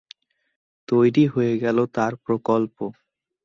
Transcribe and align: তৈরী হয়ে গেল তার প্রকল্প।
তৈরী 0.89 1.25
হয়ে 1.27 1.53
গেল 1.63 1.77
তার 1.95 2.13
প্রকল্প। 2.25 2.77